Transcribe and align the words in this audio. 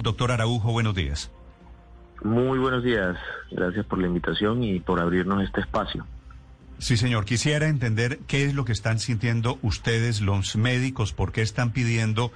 Doctor 0.00 0.30
Araujo, 0.30 0.70
buenos 0.70 0.94
días. 0.94 1.28
Muy 2.22 2.60
buenos 2.60 2.84
días. 2.84 3.16
Gracias 3.50 3.84
por 3.84 3.98
la 3.98 4.06
invitación 4.06 4.62
y 4.62 4.78
por 4.78 5.00
abrirnos 5.00 5.42
este 5.42 5.60
espacio. 5.60 6.06
Sí, 6.78 6.96
señor. 6.96 7.24
Quisiera 7.24 7.66
entender 7.66 8.20
qué 8.28 8.44
es 8.44 8.54
lo 8.54 8.64
que 8.64 8.70
están 8.70 9.00
sintiendo 9.00 9.58
ustedes, 9.60 10.20
los 10.20 10.54
médicos, 10.54 11.12
por 11.12 11.32
qué 11.32 11.42
están 11.42 11.72
pidiendo 11.72 12.30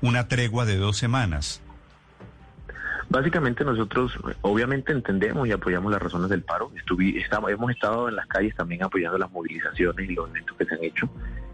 una 0.00 0.28
tregua 0.28 0.64
de 0.64 0.76
dos 0.76 0.96
semanas. 0.96 1.60
Básicamente 3.08 3.64
nosotros 3.64 4.12
obviamente 4.42 4.92
entendemos 4.92 5.48
y 5.48 5.50
apoyamos 5.50 5.90
las 5.90 6.00
razones 6.00 6.30
del 6.30 6.42
paro. 6.44 6.70
estamos, 7.16 7.50
hemos 7.50 7.72
estado 7.72 8.08
en 8.08 8.14
las 8.14 8.28
calles 8.28 8.54
también 8.54 8.84
apoyando 8.84 9.18
las 9.18 9.32
movilizaciones 9.32 10.08
y 10.08 10.14
los 10.14 10.30
eventos 10.30 10.56
que 10.56 10.66
se 10.66 10.74
han 10.76 10.84
hecho. 10.84 11.10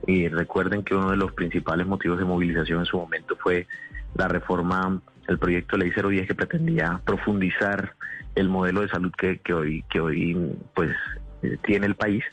Y 0.07 0.29
recuerden 0.29 0.85
que 0.85 0.95
uno 0.95 1.11
de 1.11 1.17
los 1.17 1.33
principales 1.33 1.87
motivos 1.87 2.19
de 2.19 2.27
movilización 2.27 2.81
en 2.81 2.85
su 2.85 2.99
momento 2.99 3.35
fue 3.37 3.67
la 4.15 4.29
reforma 4.29 5.01
el 5.29 5.39
proyecto 5.39 5.77
ley 5.77 5.91
010 5.91 6.27
que 6.27 6.35
pretendía 6.35 7.01
profundizar 7.05 7.95
el 8.35 8.49
modelo 8.49 8.83
de 8.83 8.89
salud 8.89 9.13
que, 9.13 9.41
hoy 9.53 9.85
que 9.89 10.01
hoy 10.01 10.57
pues 10.75 10.91
eh, 11.43 11.59
tiene 11.65 11.87
el 11.87 11.95
país. 11.95 12.25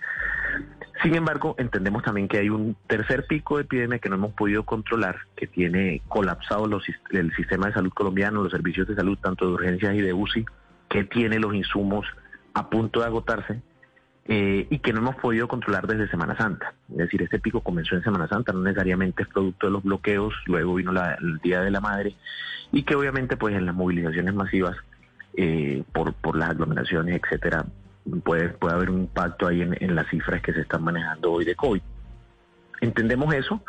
Sin 1.03 1.16
embargo, 1.16 1.55
entendemos 1.57 2.03
también 2.03 2.27
que 2.27 2.38
hay 2.38 2.49
un 2.49 2.75
tercer 2.88 3.25
pico 3.25 3.57
de 3.57 3.63
epidemia 3.63 3.99
que 3.99 4.09
no 4.09 4.16
hemos 4.16 4.33
podido 4.33 4.63
controlar, 4.63 5.17
que 5.35 5.47
tiene 5.47 6.02
colapsado 6.07 6.67
los, 6.67 6.83
el 7.11 7.33
sistema 7.33 7.67
de 7.67 7.73
salud 7.73 7.91
colombiano, 7.91 8.43
los 8.43 8.52
servicios 8.52 8.88
de 8.88 8.95
salud, 8.95 9.17
tanto 9.17 9.47
de 9.47 9.53
urgencias 9.53 9.95
y 9.95 10.02
de 10.02 10.13
UCI, 10.13 10.45
que 10.89 11.03
tiene 11.05 11.39
los 11.39 11.55
insumos 11.55 12.05
a 12.53 12.69
punto 12.69 12.99
de 12.99 13.08
agotarse 13.08 13.61
eh, 14.25 14.67
y 14.70 14.80
que 14.80 14.93
no 14.93 14.99
hemos 14.99 15.16
podido 15.16 15.48
controlar 15.48 15.88
desde 15.88 16.07
Semana 16.09 16.38
Santa. 16.38 16.73
Es 16.91 16.98
decir, 16.98 17.21
este 17.23 17.39
pico 17.39 17.61
comenzó 17.61 17.95
en 17.95 18.03
Semana 18.03 18.27
Santa, 18.27 18.53
no 18.53 18.61
necesariamente 18.61 19.23
es 19.23 19.30
producto 19.30 19.67
de 19.67 19.73
los 19.73 19.84
bloqueos, 19.84 20.34
luego 20.45 20.75
vino 20.75 20.91
el 20.91 21.39
Día 21.39 21.61
de 21.61 21.71
la 21.71 21.81
Madre 21.81 22.16
y 22.71 22.84
que 22.84 22.95
obviamente 22.95 23.35
pues 23.35 23.55
en 23.55 23.66
las 23.66 23.75
movilizaciones 23.75 24.34
masivas 24.34 24.77
eh, 25.35 25.84
por, 25.94 26.35
las 26.35 26.49
aglomeraciones, 26.49 27.20
etcétera, 27.22 27.66
puede, 28.23 28.49
puede 28.49 28.75
haber 28.75 28.89
un 28.89 29.02
impacto 29.02 29.47
ahí 29.47 29.61
en, 29.61 29.95
las 29.95 30.08
cifras 30.08 30.42
que 30.42 30.53
se 30.53 30.61
están 30.61 30.83
manejando 30.83 31.31
hoy 31.31 31.45
de 31.45 31.55
COVID. 31.55 31.81
Entendemos 32.81 33.33
eso, 33.33 33.64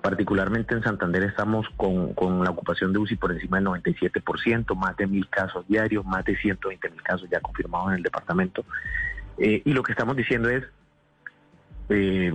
particularmente 0.00 0.74
en 0.74 0.82
Santander 0.82 1.22
estamos 1.24 1.66
con, 1.76 2.14
con 2.14 2.42
la 2.42 2.50
ocupación 2.50 2.92
de 2.92 2.98
UCI 2.98 3.16
por 3.16 3.32
encima 3.32 3.58
del 3.58 3.66
97%, 3.66 4.74
más 4.74 4.96
de 4.96 5.06
mil 5.06 5.28
casos 5.28 5.66
diarios, 5.68 6.04
más 6.04 6.24
de 6.24 6.36
120 6.36 6.90
mil 6.90 7.02
casos 7.02 7.28
ya 7.30 7.40
confirmados 7.40 7.90
en 7.90 7.96
el 7.96 8.02
departamento. 8.02 8.64
Eh, 9.44 9.60
y 9.64 9.72
lo 9.72 9.82
que 9.82 9.90
estamos 9.90 10.16
diciendo 10.16 10.48
es, 10.48 10.64
eh, 11.88 12.32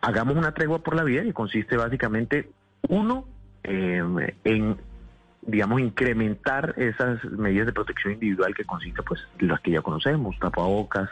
hagamos 0.00 0.36
una 0.36 0.54
tregua 0.54 0.78
por 0.78 0.94
la 0.94 1.02
vida 1.02 1.24
y 1.24 1.32
consiste 1.32 1.76
básicamente, 1.76 2.48
uno, 2.88 3.26
eh, 3.64 4.34
en 4.44 4.76
digamos, 5.46 5.80
incrementar 5.80 6.74
esas 6.78 7.22
medidas 7.24 7.66
de 7.66 7.72
protección 7.72 8.14
individual 8.14 8.54
que 8.54 8.64
consiste, 8.64 9.02
pues, 9.02 9.20
las 9.40 9.60
que 9.60 9.72
ya 9.72 9.82
conocemos, 9.82 10.38
tapabocas, 10.38 11.10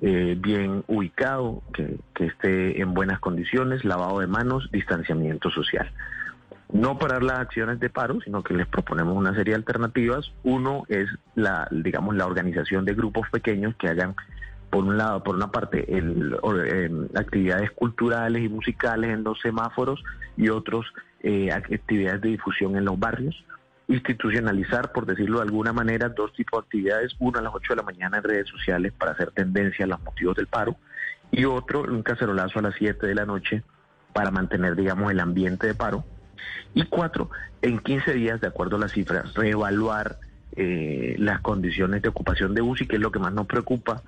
eh, 0.00 0.36
bien 0.38 0.84
ubicado, 0.86 1.62
que, 1.72 1.98
que, 2.14 2.26
esté 2.26 2.80
en 2.80 2.94
buenas 2.94 3.20
condiciones, 3.20 3.84
lavado 3.84 4.20
de 4.20 4.26
manos, 4.26 4.68
distanciamiento 4.72 5.50
social. 5.50 5.92
No 6.72 6.98
parar 6.98 7.22
las 7.22 7.40
acciones 7.40 7.78
de 7.78 7.88
paro, 7.88 8.20
sino 8.20 8.42
que 8.42 8.54
les 8.54 8.66
proponemos 8.66 9.16
una 9.16 9.34
serie 9.34 9.52
de 9.52 9.56
alternativas. 9.58 10.32
Uno 10.42 10.84
es 10.88 11.08
la, 11.34 11.68
digamos, 11.70 12.14
la 12.16 12.26
organización 12.26 12.84
de 12.84 12.94
grupos 12.94 13.28
pequeños 13.30 13.74
que 13.76 13.88
hagan, 13.88 14.14
por 14.70 14.84
un 14.84 14.98
lado, 14.98 15.22
por 15.22 15.34
una 15.34 15.50
parte, 15.50 15.96
el, 15.96 16.38
actividades 17.14 17.70
culturales 17.72 18.42
y 18.42 18.48
musicales 18.48 19.10
en 19.10 19.24
los 19.24 19.40
semáforos 19.40 20.02
y 20.36 20.48
otros 20.48 20.86
eh, 21.20 21.50
actividades 21.50 22.20
de 22.20 22.28
difusión 22.30 22.76
en 22.76 22.84
los 22.84 22.98
barrios 22.98 23.44
institucionalizar, 23.88 24.92
por 24.92 25.06
decirlo 25.06 25.38
de 25.38 25.44
alguna 25.44 25.72
manera, 25.72 26.10
dos 26.10 26.32
tipos 26.34 26.60
de 26.60 26.66
actividades, 26.66 27.16
una 27.18 27.40
a 27.40 27.42
las 27.42 27.54
8 27.54 27.72
de 27.72 27.76
la 27.76 27.82
mañana 27.82 28.18
en 28.18 28.22
redes 28.22 28.48
sociales 28.48 28.92
para 28.92 29.12
hacer 29.12 29.30
tendencia 29.30 29.86
a 29.86 29.88
los 29.88 30.02
motivos 30.02 30.36
del 30.36 30.46
paro 30.46 30.76
y 31.30 31.46
otro, 31.46 31.82
un 31.82 32.02
cacerolazo 32.02 32.58
a 32.58 32.62
las 32.62 32.74
7 32.74 33.06
de 33.06 33.14
la 33.14 33.24
noche 33.24 33.62
para 34.12 34.30
mantener, 34.30 34.76
digamos, 34.76 35.10
el 35.10 35.20
ambiente 35.20 35.66
de 35.66 35.74
paro. 35.74 36.04
Y 36.74 36.84
cuatro, 36.84 37.30
en 37.62 37.78
15 37.78 38.12
días, 38.12 38.40
de 38.40 38.46
acuerdo 38.46 38.76
a 38.76 38.80
las 38.80 38.92
cifras, 38.92 39.34
reevaluar 39.34 40.18
eh, 40.54 41.16
las 41.18 41.40
condiciones 41.40 42.02
de 42.02 42.08
ocupación 42.08 42.54
de 42.54 42.62
UCI, 42.62 42.86
que 42.86 42.96
es 42.96 43.02
lo 43.02 43.10
que 43.10 43.18
más 43.18 43.32
nos 43.32 43.46
preocupa, 43.46 44.02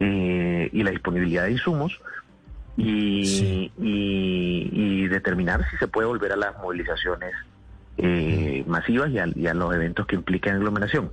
eh, 0.00 0.68
y 0.72 0.82
la 0.82 0.90
disponibilidad 0.90 1.44
de 1.44 1.52
insumos, 1.52 2.00
y, 2.76 3.70
y 3.78 5.06
determinar 5.06 5.64
si 5.70 5.76
se 5.76 5.86
puede 5.86 6.08
volver 6.08 6.32
a 6.32 6.36
las 6.36 6.58
movilizaciones 6.58 7.32
eh, 7.96 8.64
masivas 8.66 9.10
y 9.10 9.46
a, 9.46 9.54
los 9.54 9.74
eventos 9.74 10.06
que 10.06 10.16
implican 10.16 10.56
aglomeración. 10.56 11.12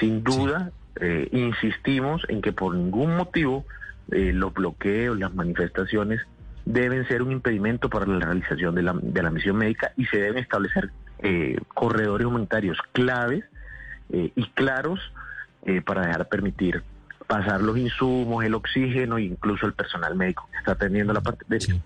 Sin 0.00 0.22
duda, 0.22 0.72
eh, 1.00 1.28
insistimos 1.32 2.22
en 2.28 2.40
que 2.40 2.52
por 2.52 2.74
ningún 2.74 3.16
motivo 3.16 3.64
eh, 4.10 4.32
los 4.32 4.54
bloqueos, 4.54 5.18
las 5.18 5.34
manifestaciones 5.34 6.22
deben 6.64 7.06
ser 7.06 7.22
un 7.22 7.32
impedimento 7.32 7.88
para 7.90 8.06
la 8.06 8.24
realización 8.24 8.74
de 8.74 8.82
la, 8.82 8.94
de 8.94 9.22
la 9.22 9.30
misión 9.30 9.56
médica 9.56 9.92
y 9.96 10.06
se 10.06 10.18
deben 10.18 10.38
establecer 10.38 10.90
eh, 11.20 11.58
corredores 11.74 12.26
humanitarios 12.26 12.78
claves 12.92 13.44
y 14.08 14.44
claros 14.50 15.00
para 15.84 16.06
dejar 16.06 16.28
permitir 16.28 16.84
pasar 17.26 17.60
los 17.60 17.76
insumos, 17.76 18.44
el 18.44 18.54
oxígeno 18.54 19.18
e 19.18 19.24
incluso 19.24 19.66
el 19.66 19.72
personal 19.72 20.14
médico 20.14 20.48
que 20.50 20.58
está 20.58 20.72
atendiendo 20.72 21.12
la 21.12 21.20
parte 21.20 21.44
de 21.48 21.80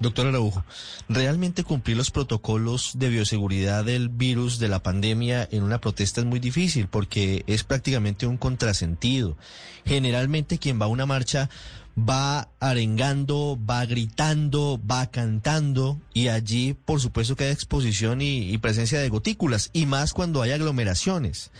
Doctor 0.00 0.28
Araujo, 0.28 0.64
¿realmente 1.08 1.64
cumplir 1.64 1.96
los 1.96 2.12
protocolos 2.12 2.92
de 2.94 3.08
bioseguridad 3.08 3.84
del 3.84 4.08
virus 4.08 4.60
de 4.60 4.68
la 4.68 4.80
pandemia 4.80 5.48
en 5.50 5.64
una 5.64 5.80
protesta 5.80 6.20
es 6.20 6.26
muy 6.26 6.38
difícil 6.38 6.86
porque 6.86 7.42
es 7.48 7.64
prácticamente 7.64 8.26
un 8.26 8.36
contrasentido? 8.36 9.36
Generalmente 9.84 10.58
quien 10.58 10.80
va 10.80 10.84
a 10.84 10.88
una 10.88 11.04
marcha 11.04 11.50
va 11.98 12.48
arengando, 12.60 13.58
va 13.68 13.84
gritando, 13.86 14.80
va 14.88 15.10
cantando 15.10 16.00
y 16.14 16.28
allí 16.28 16.74
por 16.74 17.00
supuesto 17.00 17.34
que 17.34 17.44
hay 17.44 17.50
exposición 17.50 18.20
y, 18.22 18.56
presencia 18.58 19.00
de 19.00 19.08
gotículas 19.08 19.70
y 19.72 19.86
más 19.86 20.12
cuando 20.12 20.42
hay 20.42 20.52
aglomeraciones. 20.52 21.50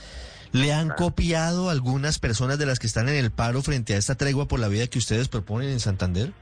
¿Le 0.53 0.73
han 0.73 0.91
copiado 0.91 1.71
algunas 1.71 2.19
personas 2.19 2.59
de 2.59 2.67
las 2.67 2.79
que 2.79 2.87
están 2.87 3.09
en 3.09 3.17
el 3.17 3.31
paro 3.31 3.63
frente 3.63 3.95
a 3.95 3.99
esta 3.99 4.15
tregua 4.15 4.49
por 4.49 4.61
la 4.61 4.69
vida 4.69 4.87
que 4.87 4.99
ustedes 4.99 5.29
proponen 5.29 5.69
en 5.69 5.81
Santander? 5.81 6.33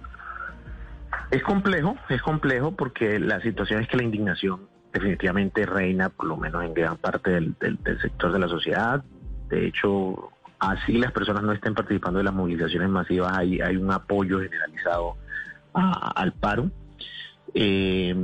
Es 1.31 1.43
complejo, 1.43 1.97
es 2.09 2.23
complejo 2.23 2.73
porque 2.73 3.19
la 3.19 3.41
situación 3.41 3.83
es 3.83 3.89
que 3.89 3.97
la 3.97 4.05
indignación 4.05 4.69
definitivamente 4.93 5.67
reina, 5.67 6.09
por 6.09 6.27
lo 6.27 6.37
menos 6.37 6.65
en 6.65 6.73
gran 6.73 6.97
parte 6.97 7.31
del, 7.31 7.57
sector 8.01 8.33
de 8.33 8.39
la 8.39 8.49
sociedad. 8.49 9.03
De 9.49 9.67
hecho, 9.67 10.31
así 10.61 10.93
las 10.99 11.13
personas 11.13 11.43
no 11.43 11.53
estén 11.53 11.75
participando 11.75 12.19
de 12.19 12.25
las 12.25 12.35
movilizaciones 12.35 12.89
masivas, 12.89 13.37
hay, 13.37 13.61
hay 13.61 13.77
un 13.77 13.91
apoyo 13.91 14.41
generalizado 14.41 15.17
al 15.73 16.33
paro. 16.33 16.71
Eh, 17.55 18.15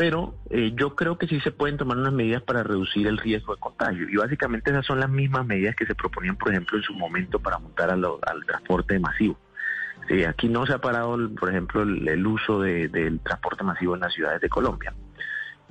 pero 0.00 0.34
eh, 0.48 0.72
yo 0.76 0.96
creo 0.96 1.18
que 1.18 1.26
sí 1.26 1.40
se 1.40 1.50
pueden 1.50 1.76
tomar 1.76 1.98
unas 1.98 2.14
medidas 2.14 2.42
para 2.42 2.62
reducir 2.62 3.06
el 3.06 3.18
riesgo 3.18 3.54
de 3.54 3.60
contagio. 3.60 4.08
Y 4.08 4.16
básicamente 4.16 4.70
esas 4.70 4.86
son 4.86 4.98
las 4.98 5.10
mismas 5.10 5.44
medidas 5.44 5.76
que 5.76 5.84
se 5.84 5.94
proponían, 5.94 6.36
por 6.36 6.50
ejemplo, 6.50 6.78
en 6.78 6.84
su 6.84 6.94
momento 6.94 7.38
para 7.38 7.58
montar 7.58 7.90
al 7.90 8.46
transporte 8.46 8.98
masivo. 8.98 9.36
Aquí 10.26 10.48
no 10.48 10.64
se 10.64 10.72
ha 10.72 10.78
parado, 10.78 11.18
por 11.38 11.50
ejemplo, 11.50 11.82
el, 11.82 12.26
uso 12.26 12.62
del 12.62 13.20
transporte 13.20 13.62
masivo 13.62 13.94
en 13.94 14.00
las 14.00 14.14
ciudades 14.14 14.40
de 14.40 14.48
Colombia. 14.48 14.94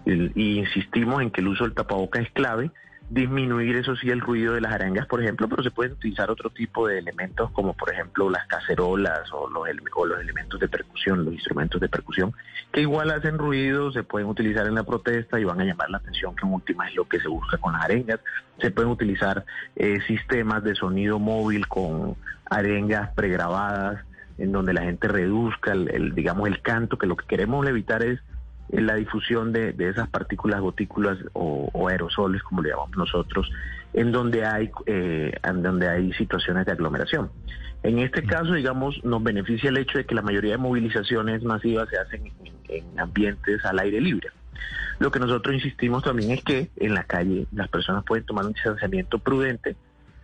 y 0.05 0.59
insistimos 0.59 1.23
en 1.23 1.31
que 1.31 1.41
el 1.41 1.47
uso 1.47 1.63
del 1.63 1.73
tapaboca 1.73 2.19
es 2.19 2.29
clave, 2.29 2.69
disminuir 3.09 3.75
eso 3.75 3.95
sí 3.95 4.09
el 4.09 4.21
ruido 4.21 4.53
de 4.53 4.61
las 4.61 4.71
arengas, 4.71 5.07
por 5.07 5.21
ejemplo, 5.21 5.49
pero 5.49 5.63
se 5.63 5.71
pueden 5.71 5.93
utilizar 5.93 6.29
otro 6.29 6.51
tipo 6.51 6.87
de 6.87 6.99
elementos 6.99 7.49
como 7.51 7.73
por 7.73 7.91
ejemplo 7.91 8.29
las 8.29 8.45
cacerolas 8.47 9.31
o 9.33 9.49
los, 9.49 9.67
o 9.95 10.05
los 10.05 10.21
elementos 10.21 10.59
de 10.59 10.67
percusión, 10.67 11.25
los 11.25 11.33
instrumentos 11.33 11.81
de 11.81 11.89
percusión, 11.89 12.33
que 12.71 12.81
igual 12.81 13.09
hacen 13.09 13.37
ruido, 13.37 13.91
se 13.91 14.03
pueden 14.03 14.27
utilizar 14.27 14.67
en 14.67 14.75
la 14.75 14.83
protesta 14.83 15.39
y 15.39 15.43
van 15.43 15.59
a 15.59 15.65
llamar 15.65 15.89
la 15.89 15.97
atención, 15.97 16.35
que 16.35 16.45
en 16.45 16.53
última 16.53 16.87
es 16.87 16.95
lo 16.95 17.07
que 17.07 17.19
se 17.19 17.27
busca 17.27 17.57
con 17.57 17.73
las 17.73 17.83
arengas. 17.83 18.19
Se 18.61 18.69
pueden 18.69 18.91
utilizar 18.91 19.43
eh, 19.75 19.99
sistemas 20.05 20.63
de 20.63 20.75
sonido 20.75 21.17
móvil 21.17 21.67
con 21.67 22.15
arengas 22.49 23.09
pregrabadas 23.13 24.05
en 24.37 24.51
donde 24.51 24.73
la 24.73 24.81
gente 24.81 25.07
reduzca 25.07 25.73
el, 25.73 26.13
digamos 26.15 26.47
el 26.47 26.61
canto, 26.61 26.97
que 26.97 27.07
lo 27.07 27.17
que 27.17 27.25
queremos 27.25 27.67
evitar 27.67 28.03
es 28.03 28.19
la 28.71 28.95
difusión 28.95 29.51
de, 29.51 29.75
esas 29.79 30.09
partículas 30.09 30.61
gotículas 30.61 31.17
o, 31.33 31.87
aerosoles, 31.89 32.43
como 32.43 32.61
le 32.61 32.69
llamamos 32.69 32.97
nosotros, 32.97 33.51
en 33.93 34.11
donde 34.11 34.45
hay 34.45 34.69
eh, 34.85 35.31
en 35.43 35.63
donde 35.63 35.89
hay 35.89 36.13
situaciones 36.13 36.65
de 36.65 36.71
aglomeración. 36.71 37.31
En 37.81 37.99
este 37.99 38.23
caso, 38.23 38.53
digamos, 38.53 39.03
nos 39.03 39.23
beneficia 39.23 39.69
el 39.69 39.77
hecho 39.77 39.97
de 39.97 40.05
que 40.05 40.13
la 40.13 40.21
mayoría 40.21 40.51
de 40.51 40.57
movilizaciones 40.57 41.43
masivas 41.43 41.87
se 41.89 41.97
hacen 41.97 42.31
en, 42.67 42.99
ambientes 42.99 43.63
al 43.65 43.79
aire 43.79 44.01
libre. 44.01 44.29
Lo 44.99 45.11
que 45.11 45.19
nosotros 45.19 45.55
insistimos 45.55 46.03
también 46.03 46.31
es 46.31 46.43
que 46.43 46.69
en 46.75 46.93
la 46.93 47.05
calle 47.05 47.47
las 47.53 47.69
personas 47.69 48.03
pueden 48.03 48.25
tomar 48.25 48.45
un 48.45 48.51
distanciamiento 48.51 49.17
prudente 49.19 49.77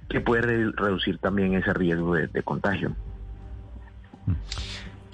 que 0.09 0.19
puede 0.19 0.71
reducir 0.71 1.18
también 1.18 1.53
ese 1.56 1.74
riesgo 1.74 2.15
de 2.15 2.44
contagio. 2.44 2.94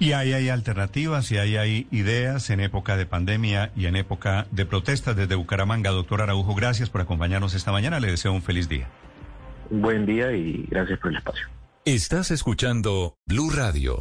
Y 0.02 0.14
ahí 0.14 0.32
hay 0.32 0.48
alternativas 0.48 1.30
y 1.30 1.38
ahí 1.38 1.56
hay 1.56 1.86
ideas 1.92 2.50
en 2.50 2.58
época 2.58 2.96
de 2.96 3.06
pandemia 3.06 3.70
y 3.76 3.86
en 3.86 3.94
época 3.94 4.48
de 4.50 4.66
protestas 4.66 5.14
desde 5.14 5.36
Bucaramanga. 5.36 5.90
Doctor 5.90 6.22
Araujo, 6.22 6.56
gracias 6.56 6.90
por 6.90 7.02
acompañarnos 7.02 7.54
esta 7.54 7.70
mañana. 7.70 8.00
Le 8.00 8.08
deseo 8.08 8.32
un 8.32 8.42
feliz 8.42 8.68
día. 8.68 8.88
Buen 9.70 10.04
día 10.04 10.32
y 10.32 10.66
gracias 10.68 10.98
por 10.98 11.12
el 11.12 11.18
espacio. 11.18 11.46
Estás 11.84 12.32
escuchando 12.32 13.14
Blue 13.28 13.50
Radio. 13.50 14.00